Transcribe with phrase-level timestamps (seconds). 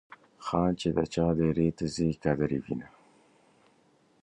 [0.45, 2.87] خان چې د چا دیرې ته ځي قدر یې وینه.